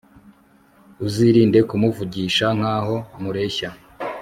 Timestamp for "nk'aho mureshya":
2.57-3.69